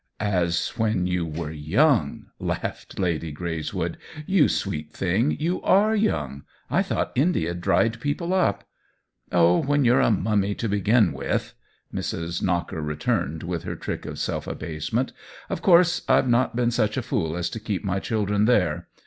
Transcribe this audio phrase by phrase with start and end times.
[0.19, 3.97] "As when you were young!" laughed Lady Greyswood."
[4.35, 6.41] You sweet thing, you are young.
[6.71, 8.63] I thought India dried people up.
[9.31, 11.53] "Oh, when you're a mummy to begin with!"
[11.93, 12.41] Mrs.
[12.41, 15.13] Knocker returned, with her trick of self abasement.
[15.51, 18.87] "Of course I've not been such a fool as to keep my children there.